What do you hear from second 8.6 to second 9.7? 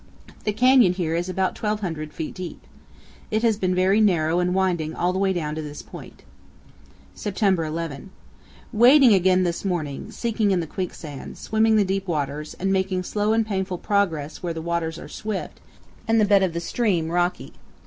Wading again this